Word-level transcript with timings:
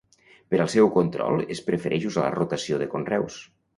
Per 0.53 0.57
al 0.63 0.69
seu 0.75 0.87
control 0.95 1.43
es 1.55 1.63
prefereix 1.67 2.07
usar 2.13 2.25
la 2.27 2.33
rotació 2.39 2.81
de 2.85 2.89
conreus. 2.95 3.39